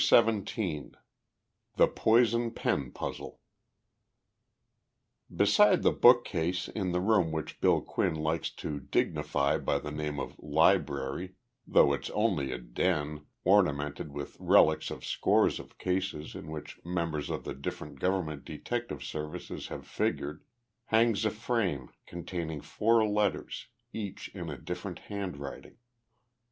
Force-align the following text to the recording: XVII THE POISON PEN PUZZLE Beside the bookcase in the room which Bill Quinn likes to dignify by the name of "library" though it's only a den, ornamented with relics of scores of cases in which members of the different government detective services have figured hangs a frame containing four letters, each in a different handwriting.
XVII 0.03 0.93
THE 1.75 1.87
POISON 1.87 2.55
PEN 2.55 2.89
PUZZLE 2.91 3.39
Beside 5.35 5.83
the 5.83 5.91
bookcase 5.91 6.67
in 6.67 6.91
the 6.91 6.99
room 6.99 7.31
which 7.31 7.61
Bill 7.61 7.81
Quinn 7.81 8.15
likes 8.15 8.49
to 8.49 8.79
dignify 8.79 9.59
by 9.59 9.77
the 9.77 9.91
name 9.91 10.19
of 10.19 10.39
"library" 10.39 11.35
though 11.67 11.93
it's 11.93 12.09
only 12.15 12.51
a 12.51 12.57
den, 12.57 13.27
ornamented 13.43 14.11
with 14.11 14.37
relics 14.39 14.89
of 14.89 15.05
scores 15.05 15.59
of 15.59 15.77
cases 15.77 16.33
in 16.33 16.47
which 16.49 16.79
members 16.83 17.29
of 17.29 17.43
the 17.43 17.53
different 17.53 17.99
government 17.99 18.43
detective 18.43 19.03
services 19.03 19.67
have 19.67 19.85
figured 19.85 20.43
hangs 20.85 21.25
a 21.25 21.29
frame 21.29 21.91
containing 22.07 22.61
four 22.61 23.07
letters, 23.07 23.67
each 23.93 24.29
in 24.33 24.49
a 24.49 24.57
different 24.57 24.97
handwriting. 25.13 25.77